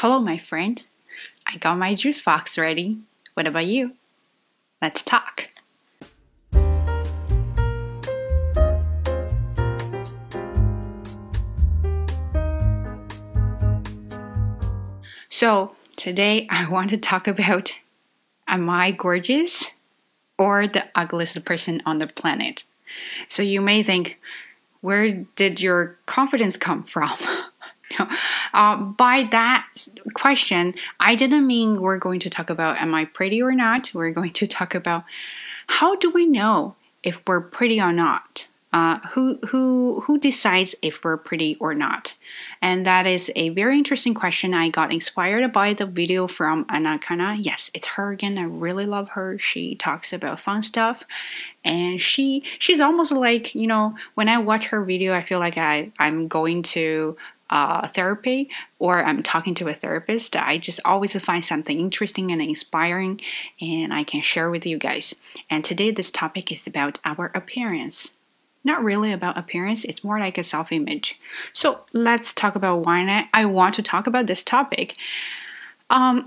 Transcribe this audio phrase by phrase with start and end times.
[0.00, 0.84] Hello, my friend.
[1.46, 2.98] I got my juice box ready.
[3.32, 3.92] What about you?
[4.82, 5.48] Let's talk.
[15.30, 17.78] So, today I want to talk about
[18.46, 19.72] Am I gorgeous
[20.38, 22.64] or the ugliest person on the planet?
[23.28, 24.20] So, you may think,
[24.82, 27.16] where did your confidence come from?
[27.98, 28.08] no.
[28.54, 29.66] Uh, by that
[30.14, 33.90] question, I didn't mean we're going to talk about am I pretty or not.
[33.92, 35.04] We're going to talk about
[35.66, 38.48] how do we know if we're pretty or not.
[38.72, 42.14] Uh, who who who decides if we're pretty or not?
[42.60, 44.52] And that is a very interesting question.
[44.52, 47.36] I got inspired by the video from Anna Akana.
[47.38, 48.36] Yes, it's her again.
[48.36, 49.38] I really love her.
[49.38, 51.04] She talks about fun stuff,
[51.64, 55.56] and she she's almost like you know when I watch her video, I feel like
[55.56, 57.16] I I'm going to
[57.50, 62.42] uh, therapy or I'm talking to a therapist, I just always find something interesting and
[62.42, 63.20] inspiring
[63.60, 65.14] and I can share with you guys.
[65.48, 68.14] And today, this topic is about our appearance.
[68.64, 71.20] Not really about appearance, it's more like a self image.
[71.52, 74.96] So, let's talk about why I want to talk about this topic.
[75.88, 76.26] Um,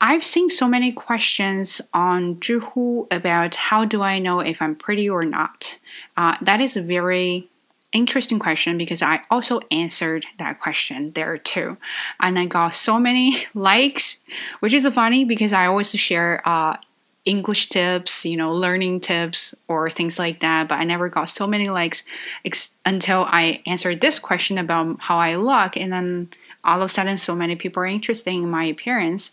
[0.00, 5.08] I've seen so many questions on Zhihu about how do I know if I'm pretty
[5.08, 5.78] or not.
[6.16, 7.48] Uh, that is very
[7.92, 11.76] interesting question because I also answered that question there too.
[12.20, 14.20] And I got so many likes,
[14.60, 16.76] which is funny because I always share uh,
[17.24, 21.46] English tips, you know, learning tips or things like that, but I never got so
[21.46, 22.02] many likes
[22.44, 25.76] ex- until I answered this question about how I look.
[25.76, 26.30] And then
[26.64, 29.30] all of a sudden, so many people are interested in my appearance.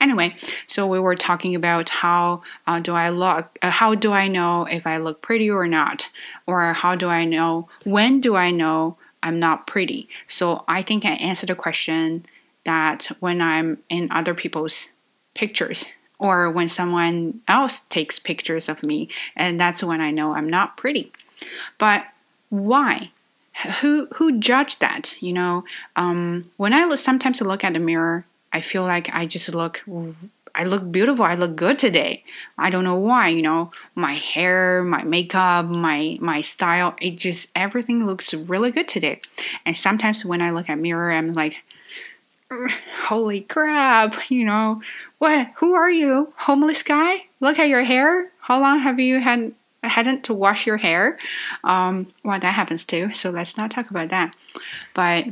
[0.00, 4.28] Anyway, so we were talking about how uh, do I look, uh, how do I
[4.28, 6.10] know if I look pretty or not,
[6.46, 10.08] or how do I know, when do I know I'm not pretty?
[10.26, 12.26] So I think I answered the question
[12.64, 14.92] that when I'm in other people's
[15.34, 15.86] pictures
[16.18, 20.76] or when someone else takes pictures of me, and that's when I know I'm not
[20.76, 21.12] pretty.
[21.78, 22.06] But
[22.50, 23.10] why?
[23.80, 25.20] Who who judged that?
[25.22, 25.64] You know,
[25.96, 28.24] um, when I look, sometimes I look at the mirror
[28.54, 29.82] I feel like I just look
[30.54, 31.24] I look beautiful.
[31.24, 32.22] I look good today.
[32.56, 37.50] I don't know why, you know, my hair, my makeup, my my style, it just
[37.56, 39.20] everything looks really good today.
[39.66, 41.64] And sometimes when I look at mirror, I'm like
[43.06, 44.80] holy crap, you know,
[45.18, 46.32] what who are you?
[46.36, 47.26] Homeless guy?
[47.40, 48.30] Look at your hair.
[48.40, 51.18] How long have you had hadn't to wash your hair?
[51.64, 53.12] Um, well, that happens too.
[53.12, 54.34] So let's not talk about that.
[54.94, 55.26] But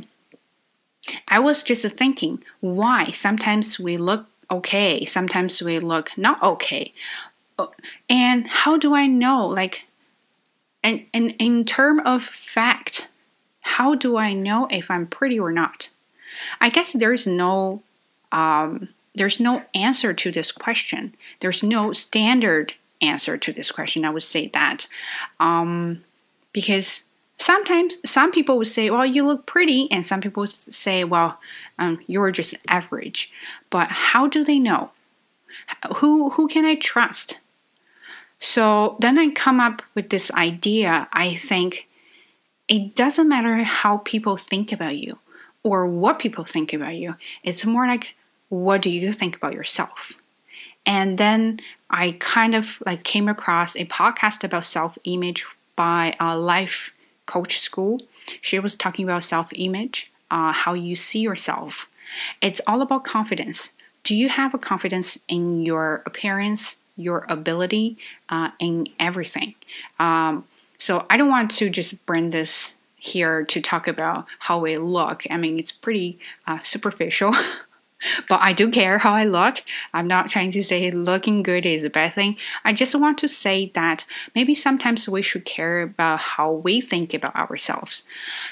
[1.27, 6.93] I was just thinking why sometimes we look okay, sometimes we look not okay.
[7.57, 7.67] Uh,
[8.09, 9.83] and how do I know like
[10.83, 13.09] and, and in term of fact,
[13.61, 15.89] how do I know if I'm pretty or not?
[16.59, 17.81] I guess there's no
[18.31, 21.15] um, there's no answer to this question.
[21.39, 24.05] There's no standard answer to this question.
[24.05, 24.87] I would say that
[25.39, 26.03] um,
[26.51, 27.03] because
[27.43, 31.39] sometimes some people would say, well, you look pretty, and some people would say, well,
[31.77, 33.31] um, you're just average.
[33.69, 34.91] But how do they know?
[35.97, 37.41] Who who can I trust?
[38.39, 41.07] So then I come up with this idea.
[41.13, 41.87] I think
[42.67, 45.19] it doesn't matter how people think about you
[45.63, 47.15] or what people think about you.
[47.43, 48.15] It's more like
[48.49, 50.13] what do you think about yourself?
[50.85, 51.59] And then
[51.89, 55.45] I kind of like came across a podcast about self-image
[55.75, 56.91] by a life
[57.25, 58.01] coach school.
[58.41, 61.89] She was talking about self image, uh, how you see yourself.
[62.41, 63.73] It's all about confidence.
[64.03, 67.97] Do you have a confidence in your appearance, your ability,
[68.29, 69.55] uh, in everything?
[69.99, 70.45] Um,
[70.77, 75.23] so I don't want to just bring this here to talk about how we look.
[75.29, 77.33] I mean, it's pretty uh, superficial.
[78.29, 79.63] but I do care how I look.
[79.93, 82.37] I'm not trying to say looking good is a bad thing.
[82.63, 84.05] I just want to say that
[84.35, 88.03] maybe sometimes we should care about how we think about ourselves.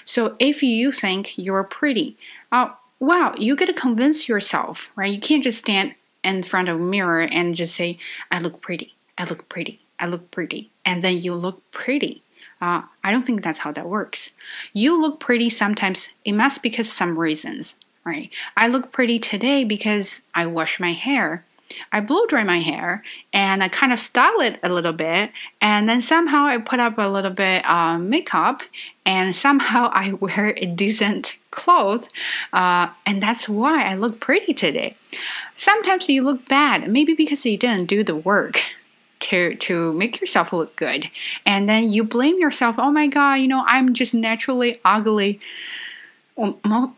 [0.06, 2.18] So if you think you're pretty,
[2.52, 2.70] uh,
[3.00, 5.12] wow, you gotta convince yourself, right?
[5.12, 7.98] You can't just stand in front of a mirror and just say,
[8.32, 12.24] I look pretty, I look pretty, I look pretty, and then you look pretty.
[12.62, 14.32] Uh, I don't think that's how that works.
[14.72, 18.30] You look pretty sometimes, it must because some reasons right?
[18.58, 21.46] I look pretty today because I wash my hair.
[21.92, 23.04] I blow dry my hair
[23.34, 25.32] and I kind of style it a little bit,
[25.62, 28.62] and then somehow I put up a little bit uh, makeup,
[29.06, 32.10] and somehow I wear a decent clothes,
[32.54, 34.96] uh, and that's why I look pretty today.
[35.56, 38.62] Sometimes you look bad, maybe because you didn't do the work
[39.20, 41.10] to to make yourself look good,
[41.46, 42.76] and then you blame yourself.
[42.78, 45.40] Oh my god, you know I'm just naturally ugly.
[46.36, 46.96] Well,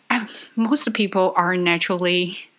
[0.56, 2.50] most people are naturally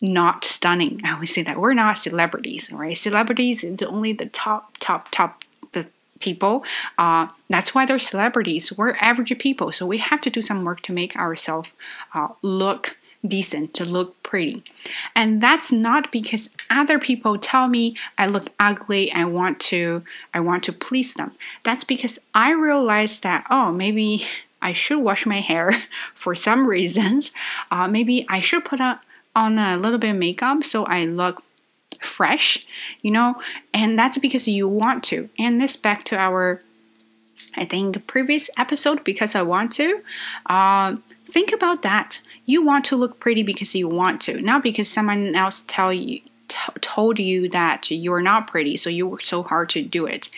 [0.00, 1.00] not stunning.
[1.04, 2.96] I always say that we're not celebrities, right?
[2.96, 5.42] Celebrities is only the top, top, top
[5.72, 5.86] the
[6.20, 6.64] people.
[6.96, 8.72] Uh, that's why they're celebrities.
[8.72, 11.70] We're average people, so we have to do some work to make ourselves
[12.14, 12.96] uh, look
[13.26, 14.62] decent, to look pretty.
[15.16, 19.10] And that's not because other people tell me I look ugly.
[19.12, 21.32] I want to, I want to please them.
[21.64, 24.24] That's because I realize that oh maybe
[24.60, 25.72] I should wash my hair
[26.14, 27.32] for some reasons.
[27.70, 28.98] Uh, maybe I should put on,
[29.34, 31.42] on a little bit of makeup so I look
[32.00, 32.66] fresh,
[33.02, 33.40] you know,
[33.72, 35.28] and that's because you want to.
[35.38, 36.62] And this back to our,
[37.56, 40.02] I think, previous episode because I want to.
[40.46, 40.96] Uh,
[41.26, 42.20] think about that.
[42.44, 46.20] You want to look pretty because you want to, not because someone else tell you
[46.80, 50.30] told you that you're not pretty, so you work so hard to do it.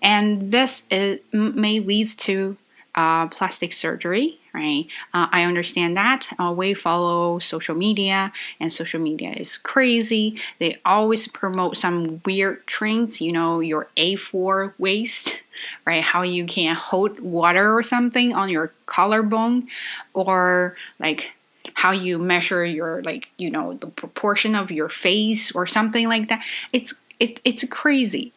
[0.00, 2.56] And this is, may leads to
[2.98, 4.86] uh, plastic surgery, right?
[5.14, 6.26] Uh, I understand that.
[6.36, 10.36] Uh, we follow social media, and social media is crazy.
[10.58, 15.40] They always promote some weird trends, you know, your A4 waist,
[15.86, 16.02] right?
[16.02, 19.68] How you can hold water or something on your collarbone,
[20.12, 21.30] or like
[21.74, 26.28] how you measure your like you know the proportion of your face or something like
[26.28, 26.42] that
[26.72, 28.32] it's it, it's crazy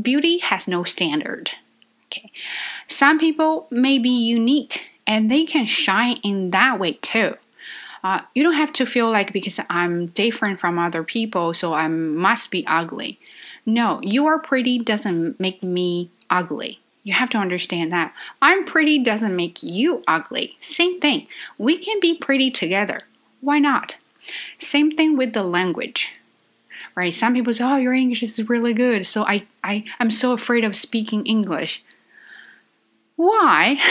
[0.00, 1.50] beauty has no standard
[2.12, 2.30] Okay.
[2.86, 7.36] Some people may be unique and they can shine in that way too.
[8.04, 11.88] Uh, you don't have to feel like because I'm different from other people, so I
[11.88, 13.18] must be ugly.
[13.64, 16.80] No, you are pretty doesn't make me ugly.
[17.04, 18.12] You have to understand that.
[18.42, 20.56] I'm pretty doesn't make you ugly.
[20.60, 21.28] Same thing.
[21.58, 23.02] We can be pretty together.
[23.40, 23.96] Why not?
[24.58, 26.14] Same thing with the language.
[26.94, 27.14] Right?
[27.14, 30.64] Some people say, "Oh, your English is really good." So I I I'm so afraid
[30.64, 31.82] of speaking English.
[33.16, 33.78] Why?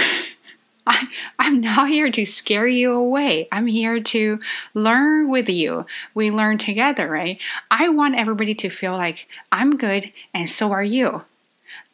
[0.88, 1.08] I,
[1.38, 3.48] I'm not here to scare you away.
[3.52, 4.40] I'm here to
[4.74, 5.86] learn with you.
[6.14, 7.40] We learn together, right?
[7.70, 11.24] I want everybody to feel like I'm good and so are you.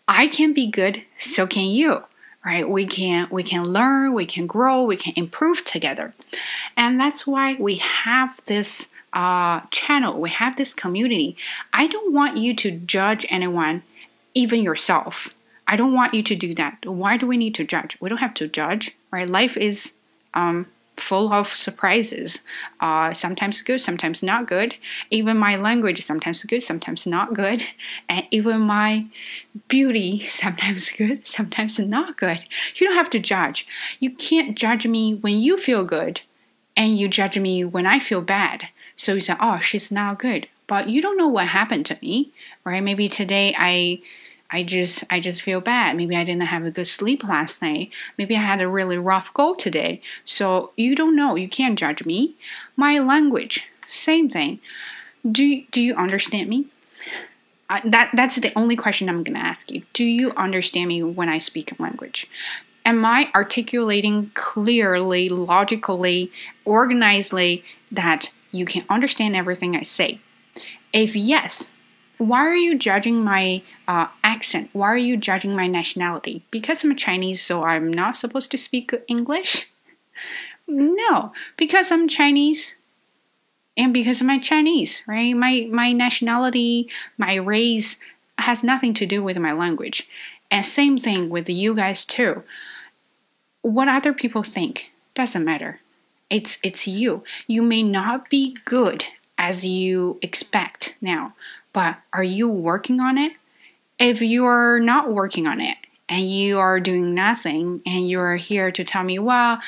[0.07, 2.03] I can be good, so can you.
[2.45, 2.69] Right?
[2.69, 6.13] We can we can learn, we can grow, we can improve together.
[6.77, 11.35] And that's why we have this uh, channel, we have this community.
[11.74, 13.83] I don't want you to judge anyone,
[14.33, 15.33] even yourself
[15.67, 16.85] I don't want you to do that.
[16.85, 17.97] Why do we need to judge?
[17.99, 19.27] We don't have to judge, right?
[19.27, 19.93] Life is
[20.33, 22.41] um, full of surprises.
[22.79, 24.75] Uh, sometimes good, sometimes not good.
[25.09, 27.63] Even my language, sometimes good, sometimes not good.
[28.09, 29.05] And even my
[29.67, 32.45] beauty, sometimes good, sometimes not good.
[32.75, 33.67] You don't have to judge.
[33.99, 36.21] You can't judge me when you feel good,
[36.75, 38.69] and you judge me when I feel bad.
[38.95, 40.47] So you say, oh, she's not good.
[40.65, 42.31] But you don't know what happened to me,
[42.65, 42.83] right?
[42.83, 44.01] Maybe today I
[44.49, 45.97] I just I just feel bad.
[45.97, 47.91] Maybe I didn't have a good sleep last night.
[48.17, 50.01] Maybe I had a really rough go today.
[50.23, 51.35] So you don't know.
[51.35, 52.35] You can't judge me.
[52.75, 54.59] My language, same thing.
[55.29, 56.67] Do do you understand me?
[57.69, 59.83] Uh, that that's the only question I'm going to ask you.
[59.91, 62.29] Do you understand me when I speak language?
[62.85, 66.31] Am I articulating clearly, logically,
[66.65, 70.21] organizedly that you can understand everything I say?
[70.93, 71.73] If yes,
[72.17, 74.69] why are you judging my uh, accent?
[74.73, 76.43] Why are you judging my nationality?
[76.51, 79.69] Because I'm Chinese, so I'm not supposed to speak English?
[80.69, 82.75] No, because I'm Chinese
[83.77, 85.33] and because I'm Chinese, right?
[85.33, 87.95] My my nationality, my race
[88.38, 90.09] has nothing to do with my language.
[90.51, 92.43] And same thing with you guys too.
[93.62, 95.79] What other people think doesn't matter.
[96.29, 97.24] It's it's you.
[97.47, 99.05] You may not be good
[99.38, 101.33] as you expect now,
[101.74, 103.33] but are you working on it?
[104.00, 105.77] If you are not working on it
[106.09, 109.59] and you are doing nothing and you're here to tell me, well,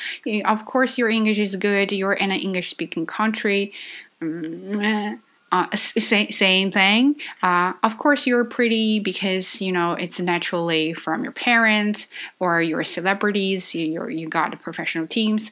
[0.44, 3.72] of course your English is good, you're in an English speaking country.
[4.20, 5.20] Mm,
[5.52, 7.16] uh, same thing.
[7.42, 12.06] Uh, of course, you're pretty because you know it's naturally from your parents
[12.38, 13.74] or you're celebrities.
[13.74, 15.50] You you got professional teams.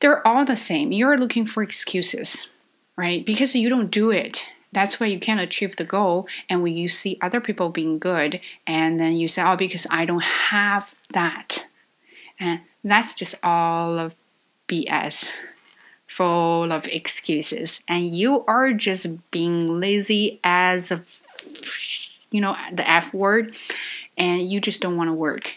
[0.00, 0.90] They're all the same.
[0.90, 2.48] You're looking for excuses,
[2.96, 3.24] right?
[3.24, 6.26] Because you don't do it that's why you can't achieve the goal.
[6.48, 10.06] And when you see other people being good, and then you say, oh, because I
[10.06, 11.66] don't have that.
[12.40, 14.14] And that's just all of
[14.68, 15.30] BS,
[16.06, 17.82] full of excuses.
[17.86, 21.04] And you are just being lazy as a,
[22.30, 23.54] you know, the F word,
[24.16, 25.56] and you just don't want to work.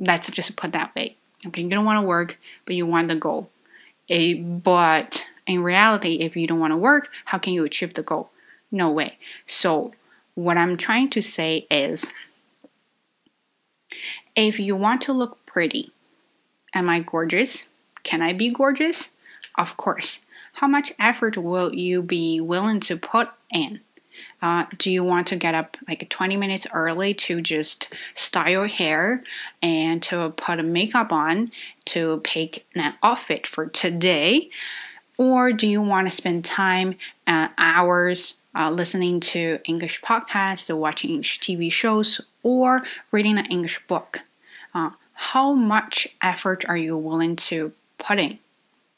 [0.00, 1.16] Let's just put that way.
[1.46, 3.48] Okay, you don't want to work, but you want the goal.
[4.08, 8.02] A, but in reality, if you don't want to work, how can you achieve the
[8.02, 8.30] goal?
[8.70, 9.18] No way.
[9.46, 9.92] So,
[10.34, 12.12] what I'm trying to say is
[14.36, 15.92] if you want to look pretty,
[16.72, 17.66] am I gorgeous?
[18.02, 19.12] can I be gorgeous?
[19.56, 20.24] Of course.
[20.54, 23.80] How much effort will you be willing to put in?
[24.42, 28.66] Uh, do you want to get up like 20 minutes early to just style your
[28.66, 29.22] hair
[29.62, 31.50] and to put makeup on
[31.86, 34.50] to pick an outfit for today?
[35.16, 36.96] Or do you want to spend time,
[37.26, 43.80] uh, hours, uh, listening to English podcasts watching English TV shows or reading an English
[43.86, 44.22] book?
[44.74, 48.38] Uh, how much effort are you willing to put in?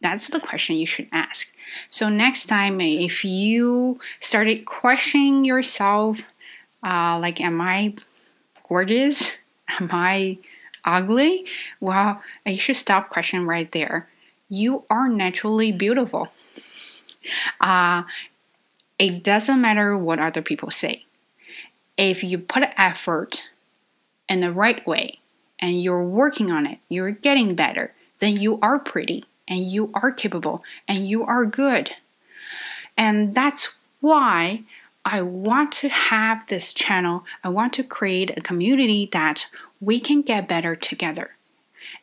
[0.01, 1.55] That's the question you should ask.
[1.89, 6.23] So, next time, if you started questioning yourself,
[6.85, 7.95] uh, like, am I
[8.69, 9.39] gorgeous?
[9.81, 10.39] Am I
[10.85, 11.47] ugly?
[11.81, 14.09] Well, you should stop questioning right there.
[14.51, 16.29] You are naturally beautiful.
[17.61, 18.03] Uh,
[19.03, 21.05] it doesn't matter what other people say.
[21.97, 23.49] If you put effort
[24.29, 25.19] in the right way
[25.59, 30.13] and you're working on it, you're getting better, then you are pretty and you are
[30.13, 31.91] capable and you are good.
[32.97, 34.63] And that's why
[35.05, 37.25] I want to have this channel.
[37.43, 39.47] I want to create a community that
[39.81, 41.33] we can get better together.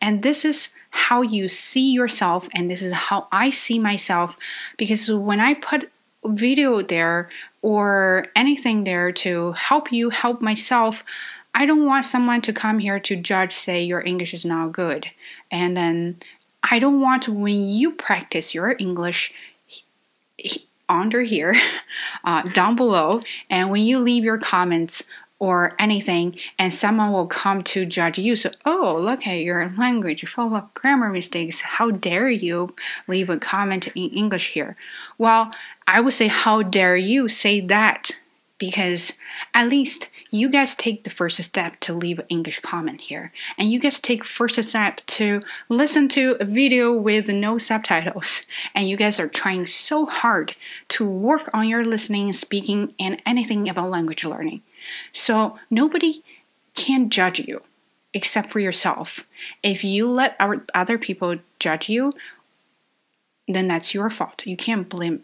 [0.02, 4.38] And this is how you see yourself, and this is how I see myself.
[4.76, 5.90] Because when I put
[6.26, 7.30] video there
[7.62, 11.04] or anything there to help you help myself,
[11.54, 15.08] I don't want someone to come here to judge, say your English is not good,
[15.50, 16.20] and then
[16.64, 19.34] I don't want when you practice your English
[20.88, 21.56] under here,
[22.24, 25.04] uh, down below, and when you leave your comments
[25.40, 28.36] or anything, and someone will come to judge you.
[28.36, 31.62] So, oh, look at your language full of grammar mistakes.
[31.62, 32.76] How dare you
[33.08, 34.76] leave a comment in English here?
[35.18, 35.52] Well,
[35.88, 38.12] I would say, how dare you say that?
[38.58, 39.14] Because
[39.54, 43.32] at least you guys take the first step to leave an English comment here.
[43.58, 48.42] And you guys take first step to listen to a video with no subtitles.
[48.76, 50.58] And you guys are trying so hard
[50.90, 54.62] to work on your listening, speaking, and anything about language learning.
[55.12, 56.24] So nobody
[56.76, 57.62] can judge you
[58.14, 59.26] except for yourself.
[59.62, 60.36] If you let
[60.74, 62.14] other people judge you,
[63.48, 64.46] then that's your fault.
[64.46, 65.24] You can't blame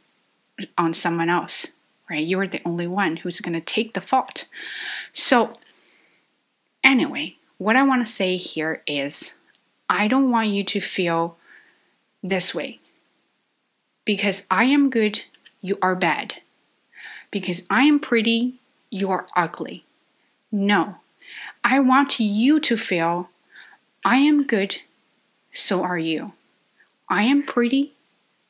[0.77, 1.75] on someone else
[2.09, 2.25] right?
[2.25, 4.47] You're the only one who's going to take the fault.
[5.13, 5.57] So,
[6.83, 9.33] anyway, what I want to say here is
[9.89, 11.37] I don't want you to feel
[12.23, 12.79] this way.
[14.03, 15.23] Because I am good,
[15.61, 16.35] you are bad.
[17.31, 18.59] Because I am pretty,
[18.95, 19.83] you are ugly.
[20.51, 20.95] No,
[21.63, 23.29] I want you to feel
[24.05, 24.81] I am good,
[25.51, 26.33] so are you.
[27.09, 27.93] I am pretty,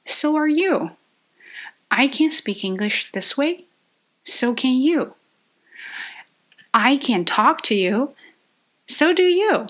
[0.05, 0.91] so are you.
[1.89, 3.65] I can speak English this way,
[4.23, 5.15] so can you.
[6.73, 8.13] I can talk to you,
[8.87, 9.67] so do you.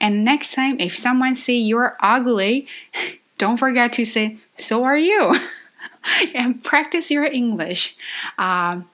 [0.00, 2.66] And next time, if someone say you're ugly,
[3.38, 5.36] don't forget to say, so are you.
[6.34, 7.96] and practice your English.
[8.36, 8.88] Um,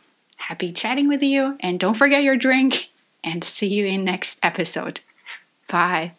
[0.48, 2.90] happy chatting with you, and don't forget your drink,
[3.22, 5.00] and see you in next episode.
[5.68, 6.12] Bye.